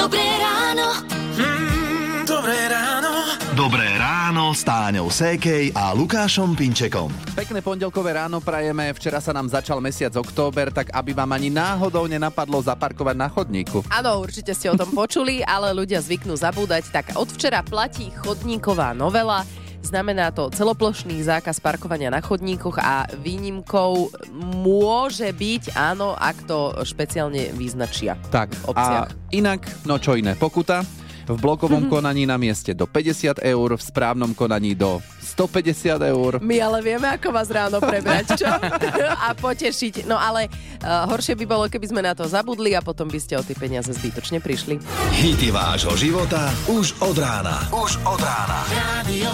Dobré 0.00 0.24
ráno. 0.40 0.96
Mm, 1.36 2.24
dobré 2.24 2.56
ráno. 2.72 3.12
Dobré 3.52 4.00
ráno 4.00 4.56
s 4.56 4.64
Táňou 4.64 5.12
Sékej 5.12 5.76
a 5.76 5.92
Lukášom 5.92 6.56
Pinčekom. 6.56 7.12
Pekné 7.36 7.60
pondelkové 7.60 8.16
ráno 8.16 8.40
prajeme. 8.40 8.96
Včera 8.96 9.20
sa 9.20 9.36
nám 9.36 9.52
začal 9.52 9.76
mesiac 9.84 10.16
október, 10.16 10.72
tak 10.72 10.88
aby 10.96 11.12
vám 11.12 11.36
ani 11.36 11.52
náhodou 11.52 12.08
nenapadlo 12.08 12.64
zaparkovať 12.64 13.12
na 13.12 13.28
chodníku. 13.28 13.84
Áno, 13.92 14.24
určite 14.24 14.56
ste 14.56 14.72
o 14.72 14.78
tom 14.80 14.88
počuli, 14.88 15.44
ale 15.44 15.76
ľudia 15.76 16.00
zvyknú 16.00 16.32
zabúdať, 16.32 16.88
tak 16.88 17.12
od 17.20 17.28
včera 17.36 17.60
platí 17.60 18.08
chodníková 18.24 18.96
novela. 18.96 19.44
Znamená 19.80 20.28
to 20.30 20.52
celoplošný 20.52 21.24
zákaz 21.24 21.58
parkovania 21.58 22.12
na 22.12 22.20
chodníkoch 22.20 22.76
a 22.78 23.08
výnimkou 23.16 24.12
môže 24.60 25.32
byť, 25.32 25.72
áno, 25.72 26.12
ak 26.14 26.44
to 26.44 26.84
špeciálne 26.84 27.56
vyznačia. 27.56 28.14
Tak, 28.28 28.52
a 28.76 29.08
inak, 29.32 29.64
no 29.88 29.96
čo 29.96 30.14
iné, 30.20 30.36
pokuta 30.36 30.84
v 31.34 31.38
blokovom 31.38 31.86
konaní 31.92 32.26
na 32.26 32.36
mieste 32.36 32.74
do 32.74 32.86
50 32.86 33.42
eur, 33.42 33.68
v 33.76 33.82
správnom 33.82 34.34
konaní 34.34 34.74
do 34.74 34.98
150 35.22 36.02
eur. 36.10 36.32
My 36.42 36.58
ale 36.58 36.82
vieme, 36.82 37.06
ako 37.06 37.30
vás 37.30 37.48
ráno 37.48 37.78
prebrať, 37.78 38.34
čo? 38.40 38.50
a 39.26 39.32
potešiť. 39.32 40.04
No 40.10 40.18
ale 40.18 40.50
uh, 40.82 41.06
horšie 41.06 41.38
by 41.38 41.46
bolo, 41.46 41.64
keby 41.70 41.86
sme 41.86 42.02
na 42.02 42.12
to 42.12 42.26
zabudli 42.26 42.74
a 42.74 42.82
potom 42.82 43.06
by 43.06 43.18
ste 43.22 43.38
o 43.38 43.42
tie 43.46 43.54
peniaze 43.54 43.94
zbytočne 43.94 44.42
prišli. 44.42 44.82
Hity 45.16 45.48
vášho 45.54 45.94
života 45.94 46.50
už 46.66 46.98
od 47.00 47.16
rána. 47.16 47.70
Už 47.70 47.96
od 48.04 48.20
rána. 48.20 48.58
Radio. 48.74 49.30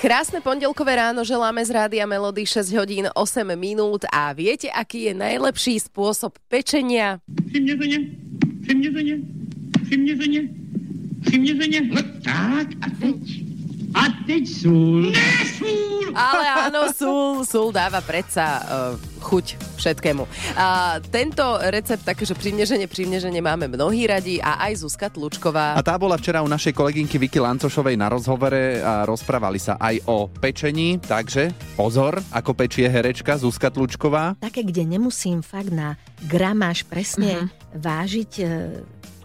Krásne 0.00 0.40
pondelkové 0.40 0.96
ráno 0.96 1.20
želáme 1.28 1.60
z 1.60 1.76
Rádia 1.76 2.08
Melody 2.08 2.48
6 2.48 2.72
hodín 2.72 3.04
8 3.12 3.44
minút 3.52 4.08
a 4.08 4.32
viete, 4.32 4.72
aký 4.72 5.12
je 5.12 5.14
najlepší 5.14 5.76
spôsob 5.76 6.40
pečenia? 6.48 7.20
Všimně 7.52 7.76
se 8.96 9.39
ně, 9.96 10.14
všimně 10.14 10.16
se 10.16 10.26
ně, 10.26 10.40
všimně 11.26 11.54
se 11.54 11.54
ně, 11.54 11.54
všimně 11.54 11.54
se 11.62 11.66
ně. 11.68 11.80
No 11.94 12.02
tak, 12.24 12.66
a 12.80 12.86
teď? 13.00 13.50
A 13.94 14.02
teď 14.26 14.48
sůl. 14.48 15.10
Ne, 15.10 15.32
sůl! 15.58 16.14
Ale 16.14 16.46
áno, 16.70 16.94
sůl, 16.94 17.44
sůl 17.46 17.72
dáva 17.74 18.00
predsa 18.00 18.62
uh, 18.62 18.94
chuť 19.18 19.58
všetkému. 19.78 20.28
A 20.54 20.98
tento 21.10 21.58
recept, 21.58 22.06
takže 22.06 22.34
primneženie, 22.34 22.86
primneženie 22.86 23.42
máme 23.42 23.66
mnohí 23.66 24.06
radi 24.06 24.38
a 24.38 24.62
aj 24.66 24.86
Zuzka 24.86 25.10
Tlučková. 25.10 25.74
A 25.74 25.82
tá 25.82 25.98
bola 25.98 26.14
včera 26.18 26.42
u 26.42 26.48
našej 26.50 26.70
kolegynky 26.70 27.18
Vicky 27.18 27.42
Lancošovej 27.42 27.98
na 27.98 28.06
rozhovore 28.06 28.78
a 28.78 29.02
rozprávali 29.06 29.58
sa 29.58 29.74
aj 29.78 30.06
o 30.06 30.30
pečení, 30.30 31.02
takže 31.02 31.50
pozor, 31.74 32.22
ako 32.30 32.54
pečie 32.54 32.86
herečka 32.86 33.38
Zuzka 33.38 33.70
Tlučková. 33.70 34.38
také, 34.38 34.62
kde 34.62 34.86
nemusím 34.86 35.42
fakt 35.42 35.74
na 35.74 35.98
gramáž 36.26 36.86
presne 36.86 37.46
uh-huh. 37.46 37.74
vážiť 37.74 38.32
e, 38.38 38.46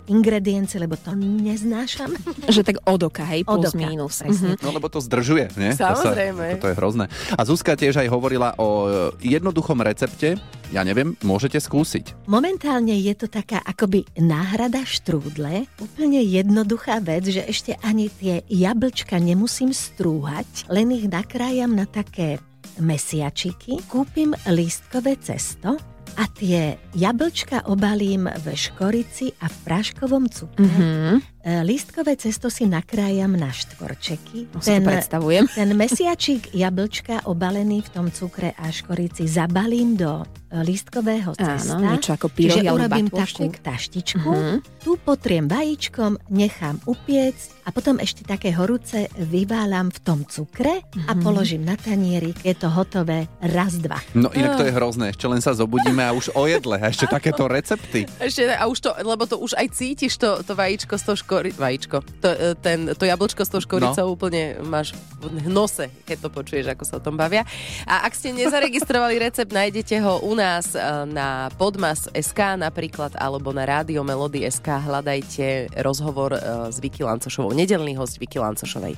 ingrediencie, 0.07 0.77
lebo 0.77 0.95
to 0.97 1.13
neznášam. 1.17 2.13
Že 2.55 2.61
tak 2.61 2.77
od 2.85 3.01
oka, 3.05 3.25
hej, 3.25 3.41
Od 3.45 3.61
plus 3.61 3.73
oka, 3.73 3.79
mínus. 3.79 4.15
Mhm. 4.21 4.61
No 4.61 4.69
lebo 4.73 4.87
to 4.89 5.01
zdržuje, 5.01 5.53
nie? 5.57 5.73
Samozrejme. 5.73 6.45
To, 6.45 6.57
sa, 6.57 6.61
to 6.61 6.67
je 6.71 6.75
hrozné. 6.77 7.05
A 7.33 7.41
Zuzka 7.45 7.73
tiež 7.73 8.01
aj 8.01 8.09
hovorila 8.09 8.53
o 8.57 8.69
e, 8.85 9.25
jednoduchom 9.25 9.81
recepte. 9.81 10.37
Ja 10.73 10.81
neviem, 10.81 11.13
môžete 11.21 11.61
skúsiť. 11.61 12.25
Momentálne 12.25 12.97
je 12.97 13.13
to 13.13 13.29
taká 13.29 13.61
akoby 13.61 14.05
náhrada 14.17 14.81
štrúdle, 14.81 15.69
úplne 15.77 16.25
jednoduchá 16.25 16.97
vec, 17.05 17.29
že 17.29 17.45
ešte 17.45 17.77
ani 17.85 18.09
tie 18.09 18.41
jablčka 18.49 19.21
nemusím 19.21 19.69
strúhať, 19.69 20.65
len 20.73 20.89
ich 20.89 21.05
nakrájam 21.05 21.77
na 21.77 21.85
také 21.85 22.41
mesiačiky, 22.81 23.85
kúpim 23.87 24.33
lístkové 24.49 25.15
cesto 25.21 25.77
a 26.15 26.23
tie 26.31 26.79
jablčka 26.95 27.67
obalím 27.67 28.31
v 28.31 28.45
škorici 28.55 29.35
a 29.43 29.51
v 29.51 29.55
práškovom 29.67 30.31
cukre. 30.31 30.65
Mhm. 30.65 31.34
E, 31.45 31.61
Lístkové 31.61 32.17
cesto 32.17 32.49
si 32.49 32.65
nakrájam 32.65 33.29
na 33.31 33.53
štvorčeky. 33.53 34.49
No 34.49 34.59
si 34.59 34.73
to 34.73 34.81
predstavujem. 34.81 35.45
ten 35.47 35.69
mesiačik 35.71 36.49
jablčka 36.51 37.21
obalený 37.23 37.81
v 37.81 37.89
tom 37.91 38.09
cukre 38.09 38.49
a 38.51 38.65
škorici 38.67 39.23
zabalím 39.23 39.93
do 39.93 40.25
e, 40.49 40.65
lístkového 40.65 41.37
cesta. 41.37 41.77
Áno, 41.77 41.93
niečo 41.93 42.11
ako 42.11 42.27
Čiže 42.27 42.37
pyrohy 42.39 42.65
alebo 42.65 42.77
urobím 42.81 43.07
batôštek. 43.07 43.45
takú 43.45 43.61
taštičku, 43.63 44.25
Mhm. 44.27 44.57
tu 44.79 44.97
potriem 44.97 45.45
vajíčkom, 45.45 46.17
nechám 46.27 46.81
upiecť 46.83 47.47
a 47.61 47.69
potom 47.69 47.97
ešte 47.97 48.21
také 48.23 48.49
horúce 48.51 49.05
vyválam 49.15 49.89
v 49.89 49.99
tom 50.01 50.25
cukre 50.25 50.81
a 51.03 51.13
Mhm. 51.13 51.21
položím 51.21 51.61
na 51.61 51.75
tanierik. 51.75 52.41
Je 52.41 52.53
to 52.53 52.67
hotové 52.67 53.29
raz, 53.39 53.77
dva. 53.77 54.01
No 54.13 54.29
inak 54.31 54.57
to 54.57 54.65
je 54.65 54.73
hrozné, 54.73 55.05
ešte 55.09 55.25
len 55.25 55.39
sa 55.39 55.53
zobudíme 55.53 56.01
a 56.01 56.09
už 56.11 56.33
o 56.33 56.45
jedle. 56.45 56.75
A 56.75 56.89
ešte 56.89 57.05
takéto 57.05 57.45
recepty. 57.45 58.09
Ešte, 58.17 58.49
a 58.49 58.65
už 58.65 58.77
to, 58.79 58.89
lebo 58.99 59.23
to 59.23 59.37
už 59.37 59.53
aj 59.53 59.67
cítiš, 59.71 60.15
to, 60.15 60.41
to 60.41 60.53
vajíčko 60.53 60.95
s 60.95 61.03
tou 61.03 61.13
škori... 61.35 61.51
Vajíčko. 61.59 61.97
To, 62.23 62.29
e, 62.31 62.55
ten, 62.55 62.95
to 62.95 63.03
jablčko 63.03 63.43
s 63.43 63.49
tou 63.51 63.59
škoricou 63.59 64.07
no. 64.07 64.15
úplne 64.15 64.55
máš 64.63 64.95
v 65.19 65.51
nose, 65.51 65.91
keď 66.07 66.17
to 66.23 66.29
počuješ, 66.31 66.65
ako 66.71 66.83
sa 66.87 66.93
o 66.97 67.03
tom 67.03 67.19
bavia. 67.19 67.43
A 67.83 68.07
ak 68.07 68.15
ste 68.15 68.31
nezaregistrovali 68.31 69.19
recept, 69.19 69.51
nájdete 69.51 69.99
ho 69.99 70.23
u 70.23 70.33
nás 70.33 70.71
e, 70.71 70.79
na 71.11 71.51
podmas.sk 71.59 72.39
napríklad, 72.55 73.19
alebo 73.19 73.51
na 73.51 73.67
rádio 73.67 74.07
Melody.sk. 74.07 74.65
Hľadajte 74.65 75.75
rozhovor 75.83 76.39
e, 76.39 76.39
s 76.71 76.79
Vicky 76.79 77.03
Lancošovou. 77.03 77.51
Nedelný 77.51 77.99
host 77.99 78.15
Vicky 78.15 78.39
Lancošovej. 78.39 78.95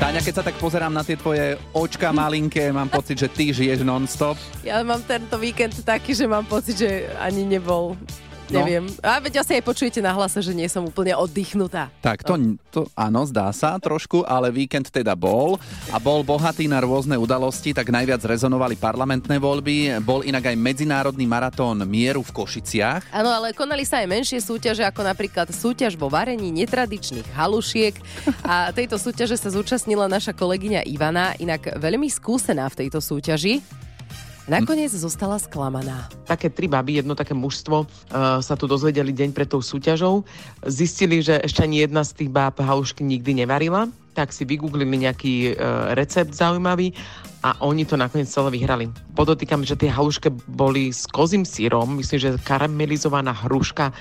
Táňa, 0.00 0.24
keď 0.24 0.34
sa 0.40 0.44
tak 0.48 0.56
pozerám 0.56 0.96
na 0.96 1.04
tie 1.04 1.12
tvoje 1.12 1.60
očka 1.76 2.08
malinké, 2.08 2.72
mám 2.72 2.88
pocit, 2.88 3.20
že 3.20 3.28
ty 3.28 3.52
žiješ 3.52 3.84
non-stop. 3.84 4.40
Ja 4.64 4.80
mám 4.80 5.04
tento 5.04 5.36
víkend 5.36 5.76
taký, 5.84 6.16
že 6.16 6.24
mám 6.24 6.48
pocit, 6.48 6.80
že 6.80 7.12
ani 7.20 7.44
nebol 7.44 8.00
No. 8.50 8.66
Neviem. 8.66 8.90
A 9.00 9.22
veď 9.22 9.46
asi 9.46 9.54
aj 9.56 9.62
počujete 9.62 10.02
na 10.02 10.10
hlase, 10.10 10.42
že 10.42 10.50
nie 10.50 10.66
som 10.66 10.82
úplne 10.82 11.14
oddychnutá. 11.14 11.88
Tak 12.02 12.26
to, 12.26 12.34
to 12.74 12.80
áno, 12.98 13.22
zdá 13.22 13.46
sa 13.54 13.78
trošku, 13.78 14.26
ale 14.26 14.50
víkend 14.50 14.90
teda 14.90 15.14
bol 15.14 15.54
a 15.94 16.02
bol 16.02 16.26
bohatý 16.26 16.66
na 16.66 16.82
rôzne 16.82 17.14
udalosti, 17.14 17.70
tak 17.70 17.94
najviac 17.94 18.18
rezonovali 18.26 18.74
parlamentné 18.74 19.38
voľby, 19.38 20.02
bol 20.02 20.26
inak 20.26 20.50
aj 20.50 20.56
medzinárodný 20.58 21.30
maratón 21.30 21.78
mieru 21.86 22.26
v 22.26 22.34
Košiciach. 22.34 23.14
Áno, 23.14 23.30
ale 23.30 23.54
konali 23.54 23.86
sa 23.86 24.02
aj 24.02 24.10
menšie 24.10 24.38
súťaže, 24.42 24.82
ako 24.82 25.06
napríklad 25.06 25.46
súťaž 25.54 25.94
vo 25.94 26.10
varení 26.10 26.50
netradičných 26.50 27.30
halušiek. 27.30 27.94
A 28.42 28.74
tejto 28.74 28.98
súťaže 28.98 29.38
sa 29.38 29.54
zúčastnila 29.54 30.10
naša 30.10 30.34
kolegyňa 30.34 30.90
Ivana, 30.90 31.38
inak 31.38 31.78
veľmi 31.78 32.10
skúsená 32.10 32.66
v 32.66 32.86
tejto 32.86 32.98
súťaži. 32.98 33.62
Nakoniec 34.50 34.90
zostala 34.90 35.38
sklamaná. 35.38 36.10
také 36.26 36.50
tri 36.50 36.66
baby, 36.66 36.98
jedno 36.98 37.14
také 37.14 37.38
mužstvo 37.38 37.86
uh, 37.86 38.42
sa 38.42 38.58
tu 38.58 38.66
dozvedeli 38.66 39.14
deň 39.14 39.30
pred 39.30 39.46
tou 39.46 39.62
súťažou. 39.62 40.26
Zistili, 40.66 41.22
že 41.22 41.38
ešte 41.38 41.62
ani 41.62 41.86
jedna 41.86 42.02
z 42.02 42.18
tých 42.18 42.30
báb 42.34 42.58
halušky 42.58 43.06
nikdy 43.06 43.46
nevarila, 43.46 43.86
tak 44.10 44.34
si 44.34 44.42
vygooglili 44.42 45.06
nejaký 45.06 45.54
uh, 45.54 45.94
recept 45.94 46.34
zaujímavý 46.34 46.90
a 47.46 47.62
oni 47.62 47.86
to 47.86 47.94
nakoniec 47.94 48.26
celé 48.26 48.50
vyhrali. 48.58 48.90
Podotýkam, 49.14 49.62
že 49.62 49.78
tie 49.78 49.86
haluške 49.86 50.34
boli 50.50 50.90
s 50.90 51.06
kozím 51.06 51.46
sírom, 51.46 52.02
myslím, 52.02 52.18
že 52.18 52.42
karamelizovaná 52.42 53.30
hruška 53.46 53.94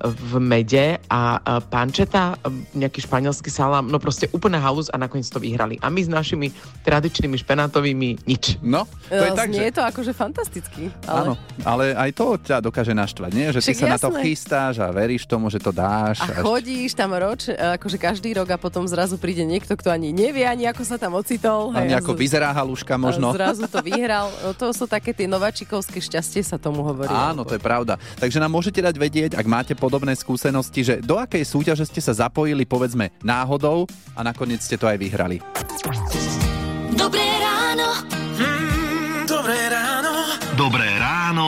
v 0.00 0.32
mede 0.38 0.86
a 1.06 1.20
a 1.40 1.60
pančeta, 1.60 2.34
nejaký 2.72 3.00
španielský 3.00 3.48
salám, 3.48 3.84
no 3.84 3.96
proste 3.96 4.26
úplne 4.30 4.56
halus 4.56 4.88
a 4.88 4.96
nakoniec 4.96 5.26
to 5.26 5.36
vyhrali. 5.36 5.76
A 5.78 5.86
my 5.86 6.00
s 6.00 6.08
našimi 6.08 6.48
tradičnými 6.80 7.36
špenátovými 7.36 8.24
nič. 8.24 8.56
No, 8.60 8.88
to 9.06 9.16
je 9.16 9.30
E, 9.30 9.36
tak, 9.36 9.48
Znie 9.48 9.68
že... 9.68 9.76
to 9.76 9.82
akože 9.82 10.12
fantasticky. 10.12 10.88
Áno, 11.04 11.36
ale 11.62 11.92
aj 11.92 12.10
to 12.12 12.26
ťa 12.36 12.58
dokáže 12.58 12.90
naštvať, 12.90 13.30
nie? 13.30 13.46
Že 13.50 13.60
ty 13.60 13.72
Však 13.72 13.78
sa 13.78 13.86
na 13.86 13.98
to 13.98 14.08
jasné. 14.10 14.20
chystáš 14.24 14.74
a 14.78 14.88
veríš 14.88 15.24
tomu, 15.24 15.46
že 15.46 15.58
to 15.58 15.70
dáš. 15.70 16.18
A 16.18 16.40
chodíš 16.40 16.92
tam 16.92 17.12
roč, 17.12 17.46
akože 17.50 17.96
každý 17.96 18.32
rok 18.32 18.48
a 18.48 18.58
potom 18.58 18.84
zrazu 18.84 19.14
príde 19.14 19.42
niekto, 19.42 19.74
kto 19.74 19.88
ani 19.88 20.10
nevie, 20.10 20.42
ani 20.42 20.64
ako 20.64 20.82
sa 20.82 20.96
tam 20.96 21.14
ocitol. 21.14 21.70
a 21.70 21.84
Hej, 21.84 21.94
nejako 21.94 22.12
z- 22.14 22.18
vyzerá 22.18 22.50
haluška 22.50 22.92
a 22.92 23.00
možno. 23.00 23.26
Zrazu 23.30 23.64
to 23.64 23.80
vyhral. 23.80 24.32
No, 24.40 24.52
to 24.52 24.72
sú 24.72 24.86
také 24.86 25.12
tie 25.12 25.26
nováčikovské 25.26 26.00
šťastie, 26.00 26.40
sa 26.40 26.56
tomu 26.56 26.80
hovorí. 26.80 27.10
Áno, 27.10 27.44
to 27.44 27.52
je 27.52 27.62
pravda. 27.62 28.00
Takže 28.16 28.38
nám 28.38 28.50
môžete 28.50 28.80
dať 28.80 28.94
vedieť, 28.96 29.30
ak 29.36 29.46
máte 29.46 29.72
podobné 29.90 30.14
skúsenosti, 30.14 30.86
že 30.86 30.94
do 31.02 31.18
akej 31.18 31.42
súťaže 31.42 31.82
ste 31.90 31.98
sa 31.98 32.14
zapojili, 32.14 32.62
povedzme, 32.62 33.10
náhodou 33.26 33.90
a 34.14 34.22
nakoniec 34.22 34.62
ste 34.62 34.78
to 34.78 34.86
aj 34.86 34.94
vyhrali. 35.02 35.42
Dobré 36.94 37.26
ráno. 37.42 38.19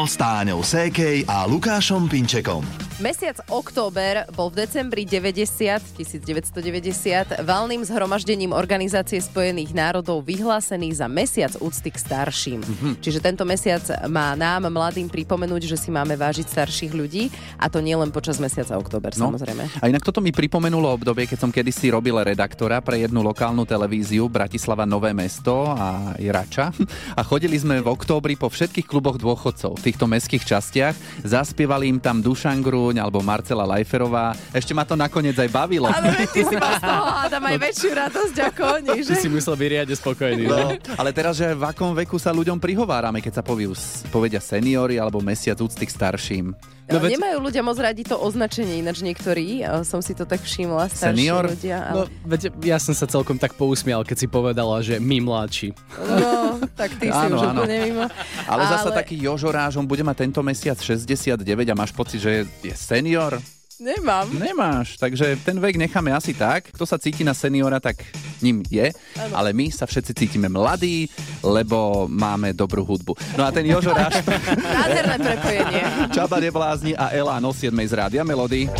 Ráno. 0.03 0.11
S 0.11 0.19
Táňou 0.19 0.61
Sékej 0.67 1.31
a 1.31 1.47
Lukášom 1.47 2.11
Pinčekom. 2.11 2.67
Mesiac 2.99 3.35
október 3.51 4.27
bol 4.31 4.47
v 4.47 4.63
decembri 4.63 5.03
90, 5.03 5.99
1990 5.99 7.43
valným 7.43 7.83
zhromaždením 7.83 8.55
Organizácie 8.55 9.19
spojených 9.19 9.75
národov 9.75 10.23
vyhlásený 10.23 10.95
za 10.95 11.11
mesiac 11.11 11.51
úcty 11.59 11.91
k 11.91 11.99
starším. 11.99 12.61
Mm-hmm. 12.63 12.93
Čiže 13.03 13.19
tento 13.19 13.43
mesiac 13.43 13.83
má 14.07 14.39
nám, 14.39 14.71
mladým, 14.71 15.11
pripomenúť, 15.11 15.75
že 15.75 15.79
si 15.79 15.91
máme 15.91 16.15
vážiť 16.15 16.47
starších 16.47 16.93
ľudí 16.95 17.27
a 17.59 17.67
to 17.67 17.83
nielen 17.83 18.15
počas 18.15 18.39
mesiaca 18.39 18.79
október, 18.79 19.11
No. 19.19 19.35
samozrejme. 19.35 19.83
A 19.83 19.91
inak 19.91 20.07
toto 20.07 20.23
mi 20.23 20.31
pripomenulo 20.31 20.87
obdobie, 20.95 21.27
keď 21.27 21.39
som 21.43 21.51
kedysi 21.51 21.91
robil 21.91 22.15
redaktora 22.23 22.79
pre 22.83 23.03
jednu 23.03 23.19
lokálnu 23.27 23.67
televíziu 23.67 24.31
Bratislava 24.31 24.87
Nové 24.87 25.11
mesto 25.11 25.67
a 25.67 26.15
Irača. 26.23 26.71
A 27.19 27.21
chodili 27.27 27.59
sme 27.59 27.83
v 27.83 27.91
októbri 27.91 28.39
po 28.39 28.47
všetkých 28.47 28.87
kluboch 28.87 29.19
dôchodcov 29.19 29.75
v 29.83 29.91
týchto 29.93 30.09
mestských 30.09 30.41
častiach. 30.43 30.97
Zaspievali 31.21 31.85
im 31.87 32.01
tam 32.01 32.19
Dušan 32.19 32.65
Gruň 32.65 32.97
alebo 32.97 33.21
Marcela 33.21 33.69
Lajferová. 33.69 34.33
Ešte 34.51 34.73
ma 34.73 34.89
to 34.89 34.97
nakoniec 34.97 35.37
aj 35.37 35.53
bavilo. 35.53 35.93
Ale 35.93 36.25
ty 36.33 36.41
si 36.41 36.57
mal 36.57 36.81
z 36.81 36.83
toho 36.83 37.05
hádam 37.13 37.45
aj 37.45 37.57
väčšiu 37.61 37.91
radosť 37.93 38.37
ako 38.49 38.63
oni, 38.81 38.91
že? 39.05 39.13
Ty 39.13 39.17
si 39.21 39.29
musel 39.29 39.55
byť 39.55 39.69
riadne 39.69 39.95
spokojný. 39.95 40.45
No, 40.49 40.57
No. 40.63 40.69
ale 40.95 41.11
teraz, 41.11 41.37
že 41.37 41.53
v 41.53 41.65
akom 41.65 41.91
veku 41.93 42.17
sa 42.17 42.31
ľuďom 42.31 42.57
prihovárame, 42.57 43.19
keď 43.19 43.41
sa 43.41 43.45
poviu, 43.45 43.75
povedia 44.09 44.39
seniory 44.39 44.97
alebo 44.97 45.19
mesiac 45.19 45.59
úcty 45.59 45.85
k 45.85 45.91
starším. 45.91 46.47
No, 46.87 46.99
veď... 46.99 47.17
Nemajú 47.17 47.37
ľudia 47.41 47.63
moc 47.63 47.79
radi 47.79 48.05
to 48.05 48.15
označenie, 48.15 48.79
ináč 48.79 49.01
niektorí, 49.01 49.65
som 49.83 50.05
si 50.05 50.13
to 50.13 50.23
tak 50.23 50.45
všimla, 50.45 50.93
starší 50.93 51.25
Senior? 51.25 51.45
ľudia. 51.49 51.79
Ale... 51.89 51.97
No, 51.97 52.03
veď 52.27 52.41
ja 52.61 52.77
som 52.77 52.93
sa 52.93 53.09
celkom 53.09 53.41
tak 53.41 53.57
pousmial, 53.57 54.05
keď 54.05 54.17
si 54.19 54.27
povedala, 54.29 54.77
že 54.85 55.01
my 55.01 55.19
mladší. 55.25 55.73
No, 55.97 56.61
tak 56.77 56.93
ty 57.01 57.09
si 57.09 57.25
už 57.33 57.43
áno. 57.49 57.65
úplne 57.65 57.77
mimo. 57.89 58.05
Ale, 58.45 58.63
zasa 58.69 58.93
taký 58.93 59.17
Jožoráž, 59.19 59.81
on 59.83 59.91
bude 59.91 60.07
mať 60.07 60.31
tento 60.31 60.39
mesiac 60.47 60.79
69 60.79 61.43
a 61.43 61.75
máš 61.75 61.91
pocit, 61.91 62.23
že 62.23 62.47
je 62.63 62.75
senior? 62.79 63.43
Nemám. 63.83 64.31
Nemáš, 64.31 64.95
takže 64.95 65.35
ten 65.43 65.59
vek 65.59 65.75
necháme 65.75 66.15
asi 66.15 66.31
tak. 66.39 66.71
Kto 66.71 66.87
sa 66.87 67.03
cíti 67.03 67.27
na 67.27 67.35
seniora, 67.35 67.83
tak 67.83 67.99
ním 68.39 68.63
je, 68.71 68.95
Áno. 69.19 69.35
ale 69.35 69.51
my 69.51 69.75
sa 69.75 69.91
všetci 69.91 70.15
cítime 70.15 70.47
mladí, 70.47 71.11
lebo 71.43 72.07
máme 72.07 72.55
dobrú 72.55 72.87
hudbu. 72.87 73.19
No 73.35 73.43
a 73.43 73.51
ten 73.51 73.67
Jožoráž, 73.67 74.23
Nádherné 74.79 75.19
prepojenie. 75.19 75.83
Čaba 76.15 76.39
neblázni 76.39 76.95
a 76.95 77.11
Elán 77.11 77.43
o 77.43 77.51
7 77.51 77.75
z 77.75 77.93
Rádia 77.99 78.23
Melody. 78.23 78.71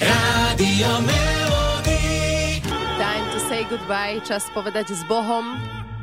Rádio 0.00 0.90
Melody. 1.04 2.00
Time 2.96 3.26
to 3.36 3.38
say 3.44 3.68
goodbye, 3.68 4.24
čas 4.24 4.48
povedať 4.56 4.88
s 4.88 5.04
Bohom. 5.04 5.52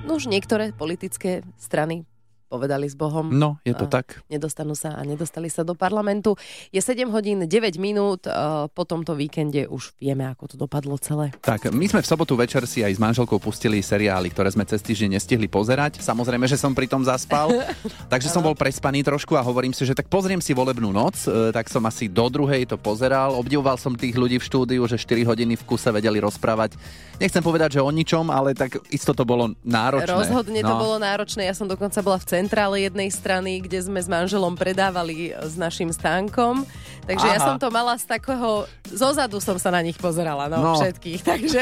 No 0.06 0.22
už 0.22 0.30
niektoré 0.30 0.78
politické 0.78 1.42
strany 1.58 2.06
povedali 2.48 2.88
s 2.88 2.96
Bohom. 2.96 3.28
No, 3.28 3.60
je 3.62 3.72
to 3.72 3.86
tak. 3.86 4.24
Nedostanú 4.28 4.72
sa 4.72 4.96
a 4.96 5.04
nedostali 5.04 5.48
sa 5.48 5.62
do 5.62 5.76
parlamentu. 5.76 6.34
Je 6.72 6.80
7 6.80 7.04
hodín 7.08 7.44
9 7.44 7.52
minút, 7.78 8.24
a 8.26 8.66
po 8.68 8.84
tomto 8.84 9.14
víkende 9.14 9.68
už 9.68 9.94
vieme, 9.98 10.24
ako 10.24 10.48
to 10.48 10.56
dopadlo 10.56 10.96
celé. 10.98 11.36
Tak, 11.38 11.70
my 11.70 11.86
sme 11.86 12.00
v 12.00 12.08
sobotu 12.08 12.34
večer 12.34 12.64
si 12.64 12.82
aj 12.82 12.96
s 12.96 13.00
manželkou 13.00 13.38
pustili 13.38 13.80
seriály, 13.80 14.32
ktoré 14.32 14.48
sme 14.48 14.64
cez 14.64 14.80
týždeň 14.80 15.16
nestihli 15.16 15.46
pozerať. 15.46 16.00
Samozrejme, 16.00 16.48
že 16.48 16.56
som 16.56 16.72
pri 16.72 16.88
tom 16.88 17.04
zaspal, 17.04 17.52
takže 18.12 18.32
som 18.32 18.40
bol 18.40 18.56
prespaný 18.56 19.04
trošku 19.04 19.36
a 19.36 19.44
hovorím 19.44 19.76
si, 19.76 19.84
že 19.84 19.92
tak 19.92 20.08
pozriem 20.08 20.40
si 20.40 20.56
volebnú 20.56 20.90
noc, 20.90 21.28
e, 21.28 21.52
tak 21.52 21.68
som 21.68 21.84
asi 21.84 22.08
do 22.08 22.32
druhej 22.32 22.64
to 22.66 22.80
pozeral. 22.80 23.36
Obdivoval 23.36 23.76
som 23.76 23.92
tých 23.92 24.16
ľudí 24.16 24.40
v 24.40 24.48
štúdiu, 24.48 24.82
že 24.88 24.96
4 24.96 25.28
hodiny 25.28 25.60
v 25.60 25.64
kuse 25.68 25.92
vedeli 25.92 26.24
rozprávať. 26.24 26.80
Nechcem 27.18 27.44
povedať, 27.44 27.76
že 27.76 27.84
o 27.84 27.92
ničom, 27.92 28.30
ale 28.30 28.56
tak 28.56 28.80
isto 28.88 29.12
to 29.12 29.28
bolo 29.28 29.52
náročné. 29.62 30.08
Rozhodne 30.08 30.62
to 30.62 30.70
No. 30.70 30.80
bolo 30.80 30.96
náročné. 30.98 31.44
Ja 31.44 31.56
som 31.58 31.66
dokonca 31.66 32.00
bola 32.00 32.22
v 32.22 32.28
centrále 32.38 32.86
jednej 32.86 33.10
strany, 33.10 33.58
kde 33.60 33.82
sme 33.82 33.98
s 33.98 34.06
manželom 34.06 34.54
predávali 34.54 35.34
s 35.34 35.58
našim 35.58 35.90
stánkom. 35.90 36.62
Takže 37.08 37.24
ja 37.26 37.40
Aha. 37.40 37.48
som 37.50 37.58
to 37.58 37.72
mala 37.72 37.96
z 37.96 38.06
takého... 38.06 38.68
Zozadu 38.84 39.40
som 39.40 39.56
sa 39.56 39.72
na 39.72 39.80
nich 39.80 39.96
pozerala, 39.96 40.46
no, 40.48 40.60
No. 40.60 40.72
všetkých. 40.76 41.22
Takže 41.32 41.62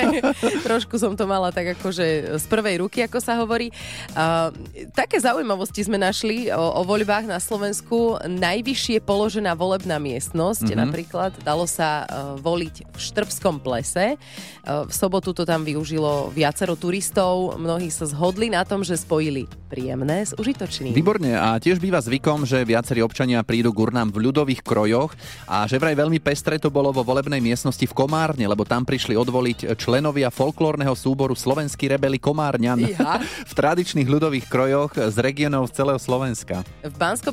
trošku 0.62 0.98
som 0.98 1.13
to 1.13 1.24
mala 1.25 1.54
tak 1.54 1.77
akože 1.77 2.06
z 2.38 2.45
prvej 2.50 2.81
ruky, 2.81 3.06
ako 3.06 3.18
sa 3.18 3.38
hovorí. 3.38 3.69
Uh, 4.12 4.50
také 4.92 5.22
zaujímavosti 5.22 5.86
sme 5.86 5.95
našli 5.95 6.50
o, 6.50 6.57
o 6.57 6.81
voľbách 6.81 7.30
na 7.30 7.38
Slovensku. 7.38 8.18
Najvyššie 8.25 9.06
položená 9.06 9.54
volebná 9.54 10.01
miestnosť, 10.01 10.66
Mhm. 10.66 10.77
napríklad 10.81 11.31
dalo 11.42 11.69
sa 11.69 12.04
uh, 12.04 12.07
voliť 12.36 12.75
v 12.92 12.98
Štrbskom 12.98 13.62
plese. 13.62 14.18
Uh, 14.66 14.89
v 14.89 14.94
sobotu 14.94 15.30
to 15.30 15.45
tam 15.45 15.62
využilo 15.62 16.33
viacero 16.33 16.74
turistov. 16.74 17.54
Mnohí 17.56 17.94
sa 17.94 18.10
zhodli 18.10 18.50
na 18.50 18.66
tom, 18.66 18.81
že 18.81 18.98
spojili 18.98 19.45
príjemné 19.69 20.25
s 20.25 20.33
užitočným. 20.33 20.64
Výborne 20.94 21.38
a 21.38 21.56
tiež 21.62 21.77
býva 21.77 22.01
zvykom, 22.01 22.44
že 22.44 22.65
viacerí 22.65 23.06
občania 23.06 23.45
prídu 23.45 23.71
k 23.71 23.89
urnám 23.89 24.09
v 24.09 24.29
ľudových 24.29 24.62
krojoch 24.65 25.13
a 25.45 25.69
že 25.69 25.77
vraj 25.77 25.94
veľmi 25.94 26.17
pestre 26.19 26.57
to 26.57 26.73
bolo 26.73 26.89
vo 26.89 27.06
volebnej 27.06 27.39
miestnosti 27.39 27.85
v 27.85 27.94
Komárne, 27.94 28.50
lebo 28.50 28.65
tam 28.65 28.83
prišli 28.83 29.13
odvoliť 29.13 29.77
členovia 29.77 30.33
folklórneho 30.33 30.94
súboru 30.97 31.38
Slovenský 31.38 31.91
rebeli 31.91 32.17
Komárňan 32.17 32.81
Iha. 32.81 33.21
v 33.51 33.53
tradičných 33.53 34.09
ľudových 34.09 34.50
krojoch 34.50 34.97
z 34.97 35.17
regionov 35.21 35.69
celého 35.71 36.00
Slovenska. 36.01 36.65
V 36.81 36.95
bansko 36.95 37.29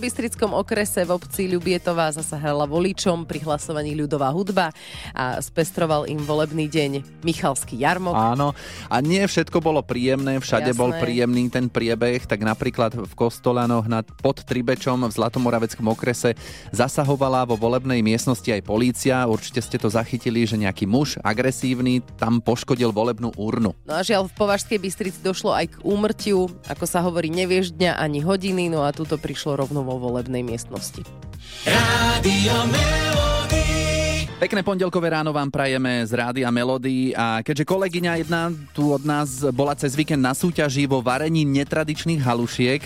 okrese 0.52 1.06
v 1.06 1.11
obci 1.14 1.49
Ľubietová 1.49 2.12
zasa 2.12 2.37
hrala 2.37 2.69
voličom 2.69 3.25
pri 3.25 3.43
hlasovaní 3.46 3.96
ľudová 3.96 4.29
hudba 4.34 4.75
a 5.17 5.40
spestroval 5.40 6.05
im 6.08 6.20
volebný 6.20 6.69
deň 6.69 7.23
Michalský 7.25 7.79
jarmok. 7.81 8.14
Áno, 8.14 8.52
a 8.90 8.96
nie 9.00 9.23
všetko 9.25 9.58
bolo 9.62 9.81
príjemné, 9.81 10.38
všade 10.43 10.75
Jasné. 10.75 10.81
bol 10.81 10.90
príjemný 10.96 11.49
ten 11.49 11.67
priebeh, 11.70 12.25
tak 12.26 12.43
napríklad 12.44 12.93
v 12.96 13.14
Kostolanoch 13.23 13.87
nad, 13.87 14.03
pod 14.19 14.43
Tribečom 14.43 15.07
v 15.07 15.15
Zlatomoraveckom 15.15 15.87
okrese 15.95 16.35
zasahovala 16.75 17.47
vo 17.47 17.55
volebnej 17.55 18.03
miestnosti 18.03 18.51
aj 18.51 18.67
polícia. 18.67 19.23
Určite 19.31 19.63
ste 19.63 19.79
to 19.79 19.87
zachytili, 19.87 20.43
že 20.43 20.59
nejaký 20.59 20.91
muž 20.91 21.23
agresívny 21.23 22.03
tam 22.19 22.43
poškodil 22.43 22.91
volebnú 22.91 23.31
urnu. 23.39 23.79
No 23.87 23.95
a 23.95 24.03
žiaľ, 24.03 24.27
v 24.27 24.35
Považskej 24.35 24.83
Bystrici 24.83 25.23
došlo 25.23 25.55
aj 25.55 25.71
k 25.71 25.87
úmrtiu, 25.87 26.51
ako 26.67 26.83
sa 26.83 26.99
hovorí, 27.07 27.31
nevieš 27.31 27.71
dňa 27.79 27.95
ani 27.95 28.27
hodiny, 28.27 28.67
no 28.67 28.83
a 28.83 28.91
tuto 28.91 29.15
prišlo 29.15 29.55
rovno 29.55 29.87
vo 29.87 30.03
volebnej 30.03 30.43
miestnosti. 30.43 31.07
Rádio. 31.63 32.59
Pekné 34.43 34.67
pondelkové 34.67 35.15
ráno 35.15 35.31
vám 35.31 35.55
prajeme 35.55 36.03
z 36.03 36.19
Rádia 36.19 36.51
Melody 36.51 37.15
a 37.15 37.47
keďže 37.47 37.63
kolegyňa 37.63 38.27
jedna 38.27 38.51
tu 38.75 38.91
od 38.91 39.07
nás 39.07 39.39
bola 39.55 39.71
cez 39.79 39.95
víkend 39.95 40.19
na 40.19 40.35
súťaži 40.35 40.91
vo 40.91 40.99
varení 40.99 41.47
netradičných 41.47 42.19
halušiek, 42.19 42.83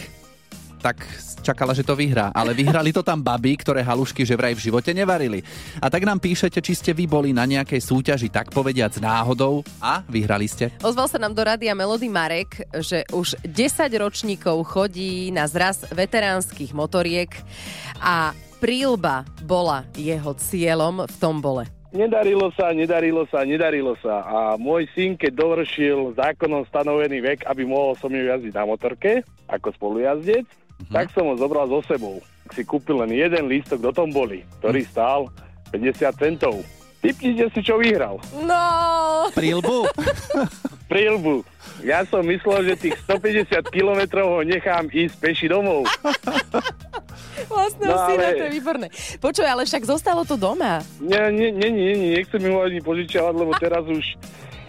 tak 0.87 1.03
čakala, 1.43 1.75
že 1.75 1.83
to 1.83 1.99
vyhrá. 1.99 2.31
Ale 2.31 2.55
vyhrali 2.55 2.95
to 2.95 3.03
tam 3.03 3.19
baby, 3.19 3.59
ktoré 3.59 3.83
halušky 3.83 4.23
že 4.23 4.39
vraj 4.39 4.55
v 4.55 4.71
živote 4.71 4.95
nevarili. 4.95 5.43
A 5.83 5.91
tak 5.91 6.07
nám 6.07 6.23
píšete, 6.23 6.63
či 6.63 6.79
ste 6.79 6.95
vy 6.95 7.11
boli 7.11 7.35
na 7.35 7.43
nejakej 7.43 7.83
súťaži, 7.83 8.31
tak 8.31 8.55
povediac 8.55 8.95
náhodou 9.03 9.67
a 9.83 10.07
vyhrali 10.07 10.47
ste. 10.47 10.71
Ozval 10.87 11.11
sa 11.11 11.19
nám 11.19 11.35
do 11.35 11.43
Rádia 11.43 11.75
Melody 11.75 12.07
Marek, 12.07 12.71
že 12.79 13.03
už 13.11 13.35
10 13.43 13.91
ročníkov 13.99 14.63
chodí 14.71 15.35
na 15.35 15.51
zraz 15.51 15.83
veteránskych 15.91 16.71
motoriek 16.71 17.35
a 17.99 18.31
prílba 18.63 19.27
bola 19.43 19.83
jeho 19.99 20.39
cieľom 20.39 21.11
v 21.11 21.17
tombole. 21.19 21.65
Nedarilo 21.97 22.53
sa, 22.53 22.71
nedarilo 22.77 23.25
sa, 23.31 23.43
nedarilo 23.43 23.95
sa. 24.05 24.23
A 24.23 24.39
môj 24.61 24.85
syn, 24.93 25.17
keď 25.17 25.33
dovršil 25.33 26.13
zákonom 26.15 26.69
stanovený 26.69 27.25
vek, 27.25 27.49
aby 27.49 27.65
mohol 27.65 27.97
som 27.97 28.13
ju 28.13 28.27
jazdiť 28.27 28.53
na 28.53 28.69
motorke, 28.69 29.25
ako 29.49 29.73
spolujazdec, 29.73 30.66
Mhm. 30.79 30.93
tak 30.93 31.07
som 31.11 31.27
ho 31.27 31.35
zobral 31.35 31.67
so 31.67 31.81
sebou. 31.85 32.21
Si 32.53 32.63
kúpil 32.63 33.01
len 33.01 33.11
jeden 33.11 33.49
lístok 33.49 33.81
do 33.81 33.91
tomboly, 33.91 34.45
ktorý 34.61 34.85
Mhm. 34.85 34.91
stál 34.91 35.21
50 35.71 36.15
centov. 36.15 36.57
Typnite 36.97 37.47
si, 37.55 37.61
čo 37.63 37.79
vyhral. 37.79 38.19
No! 38.41 38.67
Prílbu? 39.31 39.87
Prílbu. 40.91 41.45
Ja 41.83 42.03
som 42.03 42.23
myslel, 42.23 42.73
že 42.73 42.89
tých 42.89 42.97
150 43.05 43.63
kilometrov 43.71 44.27
ho 44.27 44.41
nechám 44.43 44.91
ísť 44.91 45.15
peši 45.19 45.47
domov. 45.47 45.87
Vlastného 47.47 47.91
No, 47.91 48.07
syna, 48.07 48.25
ale- 48.25 48.35
to 48.35 48.45
je 48.45 48.53
výborné. 48.53 48.87
Počuj, 49.17 49.45
ale 49.45 49.63
však 49.63 49.83
zostalo 49.85 50.23
to 50.23 50.35
doma. 50.35 50.81
Nie, 50.99 51.29
nie, 51.29 51.51
nie, 51.51 51.69
nie, 51.69 51.93
nie, 51.93 52.11
nechcem 52.15 52.39
mi 52.39 52.49
ho 52.49 52.61
ani 52.61 52.81
požičiavať, 52.81 53.35
lebo 53.35 53.53
teraz 53.55 53.85
už 53.85 54.05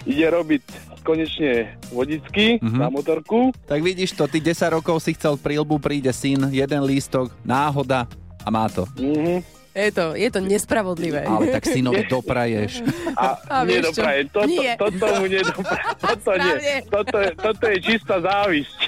ide 0.03 0.25
robiť 0.25 0.63
konečne 1.01 1.51
vodicky 1.87 2.59
Mhm. 2.59 2.77
na 2.77 2.87
motorku. 2.87 3.55
Tak 3.63 3.79
vidíš 3.79 4.11
to, 4.13 4.25
ty 4.25 4.39
10 4.39 4.67
rokov 4.69 4.99
si 4.99 5.13
chcel 5.13 5.35
prílbu, 5.35 5.77
príde 5.77 6.11
syn, 6.11 6.47
jeden 6.49 6.81
lístok, 6.81 7.31
náhoda 7.41 8.03
a 8.39 8.47
má 8.47 8.67
to. 8.67 8.83
Mhm. 8.95 9.55
Je 9.71 9.93
to, 9.93 10.17
je 10.17 10.25
to 10.27 10.41
nespravodlivé. 10.41 11.21
Ale 11.21 11.53
tak 11.53 11.63
synovi 11.63 12.01
dopraješ. 12.09 12.81
A, 13.13 13.37
A 13.61 13.63
doprajem. 13.63 14.25
Toto, 14.27 14.49
Nie. 14.49 14.73
toto 14.73 15.05
mu 15.15 15.25
nedoprajem. 15.29 15.93
Toto, 15.95 16.31
nie. 16.33 16.75
Toto, 16.83 17.17
je, 17.19 17.29
toto 17.37 17.65
je 17.67 17.77
čistá 17.79 18.15
závisť. 18.17 18.79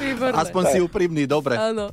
Výborné. 0.00 0.36
Aspoň 0.36 0.62
si 0.72 0.78
úprimný, 0.80 1.24
dobre. 1.28 1.56
Áno. 1.58 1.92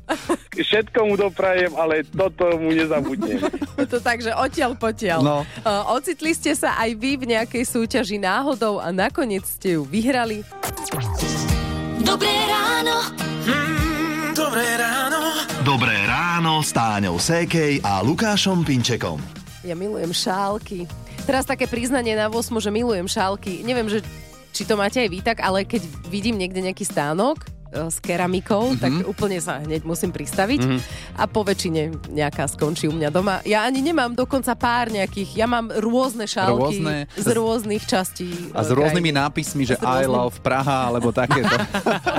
Všetko 0.53 0.99
mu 1.07 1.15
doprajem, 1.19 1.73
ale 1.75 2.03
toto 2.07 2.45
mu 2.59 2.71
nezabudnem. 2.71 3.39
Je 3.79 3.87
to 3.87 3.99
tak, 3.99 4.19
že 4.23 4.31
odtiaľ 4.35 4.75
potiaľ. 4.75 5.19
No. 5.23 5.37
Uh, 5.63 5.95
ocitli 5.95 6.35
ste 6.35 6.55
sa 6.55 6.75
aj 6.79 6.95
vy 6.99 7.19
v 7.19 7.35
nejakej 7.35 7.63
súťaži 7.63 8.19
náhodou 8.19 8.79
a 8.79 8.91
nakoniec 8.91 9.47
ste 9.47 9.79
ju 9.79 9.87
vyhrali. 9.87 10.43
Dobré 12.03 12.33
ráno. 12.47 12.95
Mm, 13.45 14.31
dobré 14.33 14.67
ráno. 14.79 15.19
Dobré 15.63 15.95
ráno 16.07 16.19
ráno 16.39 16.63
s 16.63 16.71
Táňou 16.71 17.19
Sékej 17.19 17.83
a 17.83 17.99
Lukášom 17.99 18.63
Pinčekom. 18.63 19.19
Ja 19.67 19.75
milujem 19.75 20.15
šálky. 20.15 20.87
Teraz 21.27 21.43
také 21.43 21.67
priznanie 21.67 22.15
na 22.15 22.31
8, 22.31 22.63
že 22.63 22.71
milujem 22.71 23.11
šálky. 23.11 23.59
Neviem, 23.67 23.91
že 23.91 23.99
či 24.59 24.67
to 24.67 24.75
máte 24.75 24.99
aj 24.99 25.07
vy 25.07 25.23
tak, 25.23 25.39
ale 25.39 25.63
keď 25.63 25.87
vidím 26.11 26.35
niekde 26.35 26.59
nejaký 26.59 26.83
stánok, 26.83 27.47
s 27.69 27.97
keramikou, 28.01 28.73
mm-hmm. 28.73 28.81
tak 28.81 28.93
úplne 29.05 29.37
sa 29.37 29.61
hneď 29.61 29.85
musím 29.85 30.09
pristaviť 30.09 30.61
mm-hmm. 30.65 30.79
a 31.21 31.23
po 31.29 31.45
väčšine 31.45 32.09
nejaká 32.09 32.49
skončí 32.49 32.89
u 32.89 32.93
mňa 32.97 33.09
doma. 33.13 33.45
Ja 33.45 33.61
ani 33.61 33.85
nemám 33.85 34.17
dokonca 34.17 34.57
pár 34.57 34.89
nejakých, 34.89 35.37
ja 35.37 35.45
mám 35.45 35.69
rôzne 35.69 36.25
šálky 36.25 36.81
Rôzne. 36.81 36.95
z 37.13 37.27
rôznych 37.29 37.83
častí. 37.85 38.33
A 38.57 38.65
s 38.65 38.73
e, 38.73 38.75
rôznymi 38.75 39.13
krajiny. 39.13 39.21
nápismi, 39.21 39.63
že 39.69 39.75
S 39.77 39.85
I 39.85 40.09
love 40.09 40.41
Praha, 40.41 40.89
alebo 40.89 41.13
takéto. 41.13 41.53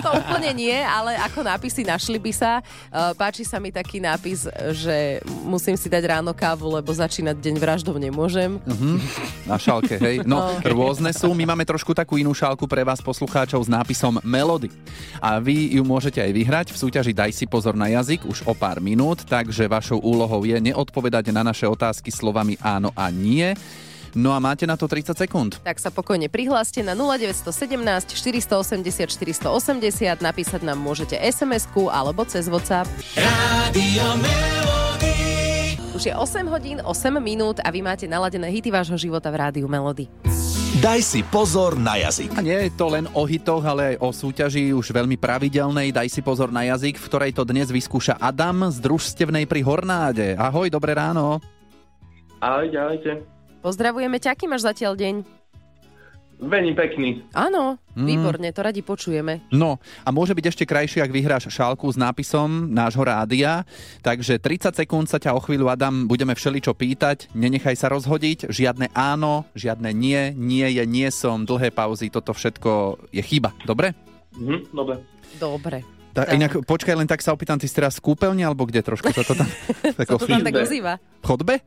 To 0.00 0.16
úplne 0.16 0.54
nie, 0.57 0.76
ale 0.76 1.19
ako 1.19 1.45
nápisy 1.45 1.85
našli 1.85 2.16
by 2.16 2.33
sa. 2.33 2.64
Uh, 2.88 3.12
páči 3.12 3.45
sa 3.45 3.61
mi 3.61 3.69
taký 3.69 4.00
nápis, 4.00 4.49
že 4.73 5.21
musím 5.45 5.76
si 5.76 5.92
dať 5.92 6.16
ráno 6.16 6.33
kávu, 6.33 6.73
lebo 6.73 6.88
začínať 6.88 7.37
deň 7.37 7.54
vraždou 7.59 7.97
nemôžem. 7.99 8.57
Mhm. 8.64 8.97
Na 9.45 9.59
šálke, 9.59 9.99
hej. 9.99 10.23
No, 10.25 10.57
rôzne 10.76 11.11
sú. 11.12 11.35
My 11.35 11.45
máme 11.52 11.66
trošku 11.66 11.92
takú 11.92 12.16
inú 12.16 12.33
šálku 12.33 12.64
pre 12.64 12.87
vás, 12.87 13.02
poslucháčov, 13.02 13.66
s 13.66 13.69
nápisom 13.69 14.23
Melody. 14.25 14.71
A 15.21 15.39
vy 15.40 15.75
ju 15.75 15.82
môžete 15.82 16.20
aj 16.20 16.32
vyhrať 16.37 16.66
v 16.70 16.76
súťaži 16.76 17.12
Daj 17.16 17.32
si 17.32 17.49
pozor 17.49 17.73
na 17.75 17.88
jazyk 17.88 18.28
už 18.28 18.44
o 18.47 18.52
pár 18.52 18.78
minút, 18.78 19.25
takže 19.25 19.66
vašou 19.66 19.99
úlohou 19.99 20.44
je 20.44 20.61
neodpovedať 20.61 21.32
na 21.32 21.40
naše 21.40 21.64
otázky 21.64 22.12
slovami 22.12 22.61
áno 22.61 22.92
a 22.92 23.09
nie. 23.09 23.56
No 24.14 24.35
a 24.35 24.42
máte 24.42 24.66
na 24.66 24.75
to 24.75 24.90
30 24.90 25.14
sekúnd. 25.14 25.62
Tak 25.62 25.78
sa 25.78 25.88
pokojne 25.94 26.26
prihláste 26.26 26.82
na 26.82 26.99
0917 26.99 27.47
480 28.12 29.06
480, 29.06 30.18
napísať 30.18 30.61
nám 30.66 30.82
môžete 30.82 31.14
SMS-ku 31.14 31.88
alebo 31.88 32.26
cez 32.26 32.50
WhatsApp. 32.50 32.90
Rádio 33.14 34.06
Melody. 34.18 35.14
Už 35.94 36.11
je 36.11 36.14
8 36.14 36.49
hodín, 36.50 36.78
8 36.82 36.90
minút 37.23 37.62
a 37.62 37.70
vy 37.70 37.87
máte 37.87 38.11
naladené 38.11 38.50
hity 38.50 38.75
vášho 38.75 38.99
života 38.99 39.30
v 39.30 39.47
rádiu 39.47 39.66
Melody. 39.70 40.11
Daj 40.80 41.04
si 41.04 41.20
pozor 41.20 41.76
na 41.76 42.00
jazyk. 42.00 42.32
A 42.32 42.40
nie 42.40 42.56
je 42.56 42.72
to 42.72 42.88
len 42.88 43.04
o 43.12 43.28
hitoch, 43.28 43.60
ale 43.68 43.92
aj 43.92 43.96
o 44.00 44.08
súťaži 44.16 44.72
už 44.72 44.96
veľmi 44.96 45.20
pravidelnej. 45.20 45.92
Daj 45.92 46.08
si 46.08 46.25
pozor 46.25 46.49
na 46.49 46.64
jazyk, 46.72 46.96
v 46.96 47.04
ktorej 47.04 47.32
to 47.37 47.44
dnes 47.44 47.68
vyskúša 47.68 48.16
Adam 48.16 48.64
z 48.72 48.80
družstevnej 48.80 49.44
pri 49.44 49.60
Hornáde. 49.60 50.40
Ahoj, 50.40 50.72
dobré 50.72 50.96
ráno. 50.96 51.37
Ahojte, 52.40 52.80
ahojte. 52.80 53.12
Pozdravujeme 53.60 54.16
ťa, 54.25 54.32
aký 54.32 54.49
máš 54.49 54.64
zatiaľ 54.64 54.96
deň? 54.96 55.39
Veľmi 56.40 56.73
pekný. 56.73 57.09
Áno, 57.37 57.76
Mm. 57.92 58.06
výborne, 58.06 58.49
to 58.49 58.64
radi 58.64 58.80
počujeme. 58.80 59.44
No 59.52 59.76
a 59.76 60.09
môže 60.09 60.32
byť 60.32 60.44
ešte 60.47 60.64
krajšie, 60.64 61.04
ak 61.04 61.12
vyhráš 61.12 61.52
šálku 61.52 61.85
s 61.85 62.00
nápisom 62.00 62.70
nášho 62.70 63.02
rádia. 63.02 63.68
Takže 64.00 64.40
30 64.40 64.73
sekúnd 64.73 65.04
sa 65.04 65.20
ťa 65.20 65.37
o 65.37 65.40
chvíľu, 65.42 65.68
Adam, 65.68 66.09
budeme 66.09 66.32
všeličo 66.32 66.73
pýtať. 66.73 67.28
Nenechaj 67.35 67.76
sa 67.76 67.92
rozhodiť. 67.92 68.49
Žiadne 68.49 68.94
áno, 68.94 69.44
žiadne 69.52 69.92
nie, 69.92 70.32
nie 70.32 70.70
je, 70.70 70.85
nie 70.87 71.09
som, 71.12 71.44
dlhé 71.44 71.68
pauzy, 71.70 72.09
toto 72.09 72.32
všetko 72.32 72.70
je 73.12 73.20
chyba. 73.20 73.52
Dobre? 73.66 73.92
Mhm, 74.38 74.73
dobre. 74.73 75.02
Dobre. 75.37 75.78
Tak, 76.11 76.26
Tak. 76.26 76.35
inak 76.35 76.52
počkaj, 76.66 76.94
len 76.99 77.06
tak 77.06 77.23
sa 77.23 77.30
opýtam, 77.30 77.54
ty 77.54 77.70
si 77.70 77.75
teraz 77.75 78.02
v 78.02 78.11
kúpeľni, 78.11 78.42
alebo 78.42 78.66
kde 78.66 78.82
trošku 78.82 79.14
sa 79.14 79.23
to 79.23 79.35
tam... 79.35 79.47
tak 79.99 80.06
To 80.11 80.18
tam 80.18 80.42
tak 80.42 80.59
ozýva. 80.59 80.99
V 81.23 81.26
chodbe? 81.26 81.62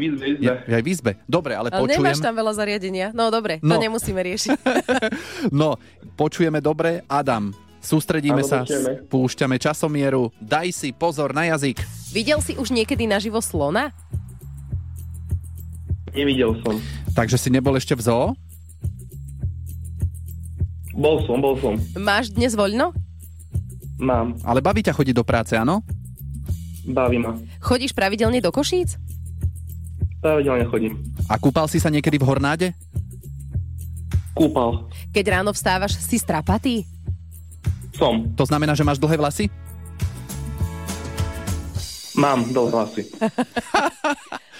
V 0.00 0.08
izbe, 0.08 0.24
izbe. 0.26 0.40
Je, 0.40 0.72
aj 0.72 0.80
v 0.80 0.88
izbe. 0.88 1.12
Dobre, 1.26 1.52
ale, 1.52 1.68
Ale 1.68 1.84
počujem... 1.84 2.00
nemáš 2.00 2.18
tam 2.18 2.32
veľa 2.32 2.52
zariadenia. 2.54 3.06
No 3.12 3.28
dobre, 3.28 3.60
to 3.60 3.68
No. 3.68 3.76
nemusíme 3.76 4.16
riešiť. 4.16 4.56
No, 5.52 5.76
počujeme 6.16 6.58
dobre. 6.58 7.04
Adam, 7.04 7.52
sústredíme 7.78 8.40
Áno, 8.40 8.48
sa, 8.48 8.58
počujeme. 8.62 9.04
púšťame 9.06 9.56
časomieru. 9.56 10.32
Daj 10.38 10.68
si 10.72 10.88
pozor 10.90 11.30
na 11.30 11.44
jazyk. 11.46 11.84
Videl 12.10 12.40
si 12.40 12.56
už 12.56 12.70
niekedy 12.70 13.04
naživo 13.04 13.38
slona? 13.38 13.92
Nevidel 16.10 16.56
som. 16.60 16.80
Takže 17.10 17.36
si 17.36 17.48
nebol 17.48 17.76
ešte 17.76 17.92
v 17.92 18.02
zoo? 18.02 18.26
Bol 20.90 21.22
som, 21.24 21.38
bol 21.38 21.54
som. 21.56 21.78
Máš 21.94 22.28
dnes 22.30 22.52
voľno? 22.52 22.90
Mám. 23.96 24.36
Ale 24.42 24.58
baví 24.58 24.80
ťa 24.80 24.92
chodiť 24.92 25.12
do 25.12 25.22
práce, 25.22 25.54
áno? 25.54 25.84
Baví 26.82 27.20
ma. 27.20 27.36
Chodíš 27.60 27.92
pravidelne 27.92 28.40
do 28.40 28.48
Košíc? 28.48 28.96
Pravidelne 30.20 30.68
chodím. 30.68 31.00
A 31.26 31.40
kúpal 31.40 31.64
si 31.64 31.80
sa 31.80 31.88
niekedy 31.88 32.20
v 32.20 32.28
Hornáde? 32.28 32.76
Kúpal. 34.36 34.88
Keď 35.10 35.24
ráno 35.40 35.50
vstávaš, 35.56 35.96
si 35.96 36.20
strapatý? 36.20 36.84
Som. 37.96 38.28
To 38.36 38.44
znamená, 38.44 38.76
že 38.76 38.84
máš 38.84 39.00
dlhé 39.00 39.16
vlasy? 39.16 39.44
Mám 42.16 42.52
dlhé 42.52 42.68
vlasy. 42.68 43.02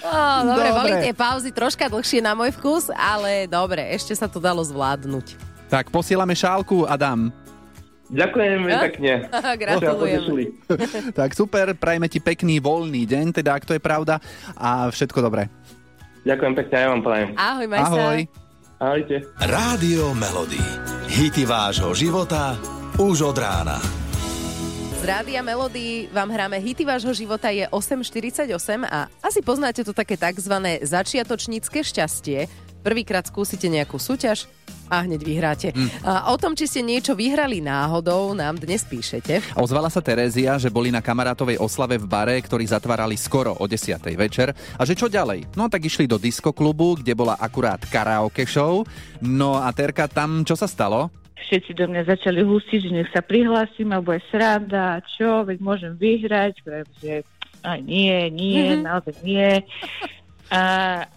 Ó, 0.01 0.17
dobre, 0.43 0.69
Dobre. 0.73 0.79
boli 0.81 0.91
tie 0.97 1.13
pauzy 1.13 1.49
troška 1.53 1.85
dlhšie 1.85 2.25
na 2.25 2.33
môj 2.33 2.49
vkus, 2.57 2.89
ale 2.89 3.45
dobre, 3.45 3.85
ešte 3.93 4.17
sa 4.17 4.25
to 4.25 4.41
dalo 4.41 4.65
zvládnuť. 4.65 5.37
Tak 5.69 5.93
posielame 5.93 6.33
šálku, 6.33 6.89
Adam. 6.89 7.29
Ďakujem 8.11 8.49
veľmi 8.59 8.71
Ja? 8.71 8.81
pekne. 8.83 9.11
Gratulujem. 9.63 10.21
Tak 11.19 11.31
super, 11.31 11.71
prajme 11.73 12.11
ti 12.11 12.19
pekný 12.19 12.59
voľný 12.59 13.07
deň, 13.07 13.25
teda 13.31 13.55
ak 13.55 13.63
to 13.63 13.73
je 13.75 13.81
pravda. 13.81 14.19
A 14.53 14.91
všetko 14.91 15.23
dobré. 15.23 15.47
Ďakujem 16.21 16.53
pekne, 16.53 16.75
ja 16.75 16.87
vám 16.91 17.01
prajem. 17.01 17.27
Ahoj, 17.33 17.65
maj 17.65 17.79
sa. 17.81 17.87
Ahoj. 17.89 18.19
Ahojte. 18.81 19.15
Rádio 19.39 20.05
Melody. 20.13 20.61
Hity 21.07 21.43
vášho 21.45 21.91
života 21.93 22.57
už 22.97 23.31
od 23.31 23.37
rána. 23.37 23.77
Z 25.01 25.05
Rádia 25.05 25.41
Melody 25.41 26.05
vám 26.13 26.29
hráme 26.29 26.61
hity 26.61 26.85
vášho 26.85 27.09
života 27.09 27.49
je 27.49 27.65
8.48 27.73 28.53
a 28.85 29.09
asi 29.25 29.41
poznáte 29.41 29.81
to 29.81 29.97
také 29.97 30.13
takzvané 30.13 30.77
začiatočnícke 30.85 31.81
šťastie. 31.81 32.45
Prvýkrát 32.85 33.25
skúsite 33.25 33.65
nejakú 33.65 33.97
súťaž 33.97 34.45
a 34.91 35.07
hneď 35.07 35.21
vyhráte. 35.23 35.67
A 36.03 36.27
o 36.29 36.35
tom, 36.35 36.51
či 36.51 36.67
ste 36.67 36.83
niečo 36.83 37.15
vyhrali 37.15 37.63
náhodou, 37.63 38.35
nám 38.35 38.59
dnes 38.59 38.83
píšete. 38.83 39.55
Ozvala 39.55 39.87
sa 39.87 40.03
Terézia, 40.03 40.59
že 40.59 40.67
boli 40.67 40.91
na 40.91 40.99
kamarátovej 40.99 41.55
oslave 41.57 41.95
v 41.95 42.05
bare, 42.05 42.35
ktorý 42.37 42.67
zatvárali 42.67 43.15
skoro 43.15 43.55
o 43.55 43.65
10. 43.65 43.95
večer. 44.13 44.51
A 44.75 44.83
že 44.83 44.93
čo 44.93 45.07
ďalej? 45.07 45.55
No 45.55 45.71
tak 45.71 45.87
išli 45.87 46.03
do 46.05 46.19
diskoklubu, 46.19 46.99
kde 46.99 47.15
bola 47.15 47.39
akurát 47.39 47.79
karaoke 47.81 48.43
show. 48.43 48.83
No 49.23 49.55
a 49.55 49.71
Terka, 49.71 50.11
tam 50.11 50.43
čo 50.43 50.53
sa 50.53 50.67
stalo? 50.67 51.07
všetci 51.41 51.73
do 51.73 51.89
mňa 51.89 52.05
začali 52.05 52.45
hustiť, 52.45 52.79
že 52.79 52.91
nech 52.93 53.09
sa 53.09 53.19
prihlásim, 53.19 53.89
alebo 53.89 54.13
je 54.13 54.21
sranda, 54.29 55.01
čo, 55.17 55.41
veď 55.41 55.57
môžem 55.57 55.93
vyhrať, 55.97 56.53
že 57.01 57.25
aj 57.65 57.81
nie, 57.81 58.29
nie, 58.29 58.61
Mhm. 58.61 58.69
mm-hmm. 58.77 58.85
naozaj 58.85 59.15
nie. 59.25 59.49
A 60.51 60.61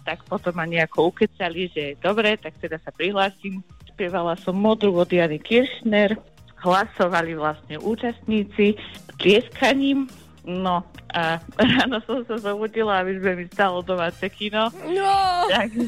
tak 0.07 0.23
potom 0.31 0.55
ma 0.55 0.63
nejako 0.63 1.11
ukecali, 1.11 1.67
že 1.67 1.99
dobre, 1.99 2.39
tak 2.39 2.55
teda 2.55 2.79
sa 2.79 2.95
prihlásim. 2.95 3.59
Spievala 3.91 4.39
som 4.39 4.55
modru 4.55 4.95
od 4.95 5.11
Jany 5.11 5.39
Kiršner, 5.43 6.15
hlasovali 6.63 7.35
vlastne 7.35 7.75
účastníci 7.79 8.79
tlieskaním, 9.19 10.07
no 10.47 10.87
a 11.15 11.39
ráno 11.79 12.03
som 12.03 12.27
sa 12.27 12.35
zobudila, 12.39 12.99
aby 13.01 13.19
sme 13.19 13.31
mi 13.39 13.45
stalo 13.47 13.79
domáce 13.79 14.27
kino. 14.27 14.67
No, 14.83 15.15
Takže 15.47 15.87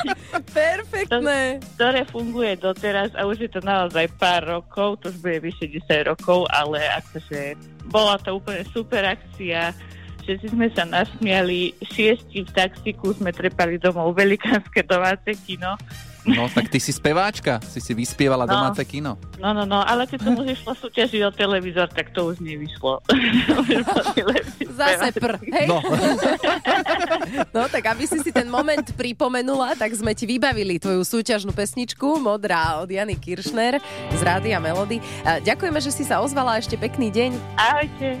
perfektné. 0.56 1.60
ktoré 1.76 2.04
funguje 2.04 2.60
doteraz 2.60 3.16
a 3.16 3.24
už 3.24 3.48
je 3.48 3.50
to 3.52 3.60
naozaj 3.64 4.04
pár 4.20 4.44
rokov, 4.44 5.00
to 5.00 5.08
už 5.08 5.18
bude 5.24 5.40
vyše 5.40 5.72
10 5.72 6.12
rokov, 6.12 6.44
ale 6.52 6.84
akože 7.00 7.56
bola 7.88 8.20
to 8.20 8.36
úplne 8.36 8.64
super 8.68 9.08
akcia. 9.08 9.72
Všetci 10.28 10.52
sme 10.52 10.68
sa 10.76 10.84
nasmiali, 10.84 11.72
šiesti 11.88 12.44
v 12.44 12.50
taxiku 12.52 13.16
sme 13.16 13.32
trepali 13.32 13.80
domov 13.80 14.12
velikánske 14.12 14.84
domáce 14.84 15.32
kino. 15.48 15.72
No 16.28 16.44
tak 16.52 16.68
ty 16.68 16.76
si 16.76 16.92
speváčka, 16.92 17.56
si 17.64 17.80
si 17.80 17.96
vyspievala 17.96 18.44
No. 18.44 18.52
domáce 18.52 18.84
kino. 18.84 19.16
No, 19.40 19.56
no, 19.56 19.64
no, 19.64 19.80
ale 19.80 20.04
keď 20.04 20.28
som 20.28 20.36
už 20.36 20.52
išla 20.52 20.76
súťažiť 20.76 21.24
o 21.24 21.32
televízor, 21.32 21.88
tak 21.88 22.12
to 22.12 22.28
už 22.28 22.44
nevyšlo. 22.44 23.00
Zase 24.76 25.16
pr, 25.16 25.40
hej? 25.40 25.64
No. 25.64 25.80
no 27.56 27.64
tak 27.72 27.88
aby 27.88 28.04
si 28.04 28.20
si 28.20 28.28
ten 28.28 28.52
moment 28.52 28.84
pripomenula, 29.00 29.80
tak 29.80 29.96
sme 29.96 30.12
ti 30.12 30.28
vybavili 30.28 30.76
tvoju 30.76 31.08
súťažnú 31.08 31.56
pesničku 31.56 32.20
Modrá 32.20 32.84
od 32.84 32.92
Jany 32.92 33.16
Kiršner 33.16 33.80
z 34.12 34.20
Rádia 34.20 34.60
Melody. 34.60 35.00
Ďakujeme, 35.24 35.80
že 35.80 35.88
si 35.88 36.04
sa 36.04 36.20
ozvala, 36.20 36.60
ešte 36.60 36.76
pekný 36.76 37.08
deň. 37.08 37.30
Ahojte. 37.56 38.20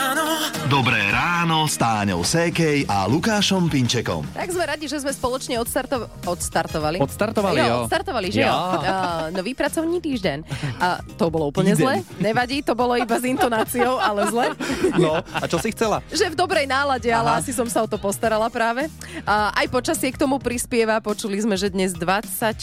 s 1.71 1.79
Táňou 1.79 2.19
Sékej 2.19 2.83
a 2.83 3.07
Lukášom 3.07 3.71
Pinčekom. 3.71 4.27
Tak 4.35 4.51
sme 4.51 4.67
radi, 4.67 4.91
že 4.91 4.99
sme 4.99 5.15
spoločne 5.15 5.55
odstarto- 5.55 6.11
odstartovali. 6.27 6.99
Odstartovali, 6.99 7.63
jo. 7.63 7.63
jo. 7.63 7.77
Odstartovali, 7.87 8.27
že 8.27 8.43
Jo. 8.43 8.51
jo. 8.51 8.59
Uh, 8.83 9.31
nový 9.31 9.55
pracovný 9.55 10.03
týždeň. 10.03 10.43
A 10.83 10.99
to 11.15 11.31
bolo 11.31 11.47
úplne 11.47 11.71
zle. 11.71 12.03
Nevadí, 12.19 12.59
to 12.59 12.75
bolo 12.75 12.99
iba 12.99 13.15
s 13.15 13.23
intonáciou, 13.23 14.03
ale 14.03 14.27
zle. 14.27 14.51
No, 14.99 15.23
a 15.23 15.47
čo 15.47 15.63
si 15.63 15.71
chcela? 15.71 16.03
že 16.11 16.27
v 16.27 16.35
dobrej 16.35 16.67
nálade, 16.67 17.07
ale 17.07 17.39
asi 17.39 17.55
som 17.55 17.63
sa 17.71 17.79
o 17.79 17.87
to 17.87 17.95
postarala 17.95 18.51
práve. 18.51 18.91
A 19.23 19.55
aj 19.55 19.71
počasie 19.71 20.11
k 20.11 20.19
tomu 20.19 20.43
prispieva. 20.43 20.99
Počuli 20.99 21.39
sme, 21.39 21.55
že 21.55 21.71
dnes 21.71 21.95
26 21.95 22.59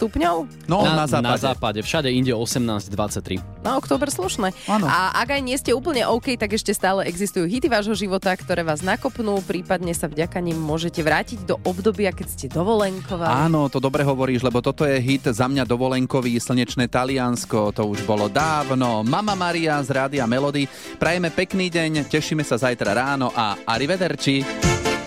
stupňov. 0.00 0.64
No, 0.64 0.80
na, 0.80 0.96
na, 0.96 1.04
západe. 1.04 1.28
na 1.28 1.36
západe. 1.36 1.78
Všade 1.84 2.08
inde 2.08 2.32
18-23. 2.32 3.36
Na 3.60 3.76
október 3.76 4.08
slušné. 4.08 4.56
Áno. 4.64 4.88
A 4.88 5.12
ak 5.12 5.36
aj 5.36 5.42
nie 5.44 5.60
ste 5.60 5.76
úplne 5.76 6.08
OK, 6.08 6.40
tak 6.40 6.56
ešte 6.56 6.72
stále 6.72 7.04
existujú 7.04 7.44
hity 7.44 7.68
vášho 7.68 7.92
života, 7.92 8.32
ktoré 8.46 8.62
vás 8.62 8.78
nakopnú, 8.78 9.42
prípadne 9.42 9.90
sa 9.90 10.06
vďaka 10.06 10.38
nim 10.38 10.54
môžete 10.54 11.02
vrátiť 11.02 11.42
do 11.50 11.58
obdobia, 11.66 12.14
keď 12.14 12.26
ste 12.30 12.46
dovolenkovali. 12.46 13.26
Áno, 13.26 13.66
to 13.66 13.82
dobre 13.82 14.06
hovoríš, 14.06 14.46
lebo 14.46 14.62
toto 14.62 14.86
je 14.86 15.02
hit 15.02 15.26
za 15.26 15.50
mňa 15.50 15.66
dovolenkový 15.66 16.38
slnečné 16.38 16.86
Taliansko. 16.86 17.74
To 17.74 17.90
už 17.90 18.06
bolo 18.06 18.30
dávno. 18.30 19.02
Mama 19.02 19.34
Maria 19.34 19.82
z 19.82 19.90
Rádia 19.90 20.30
Melody. 20.30 20.70
Prajeme 20.94 21.34
pekný 21.34 21.74
deň, 21.74 22.06
tešíme 22.06 22.46
sa 22.46 22.54
zajtra 22.54 22.94
ráno 22.94 23.34
a 23.34 23.58
arrivederci. 23.66 24.85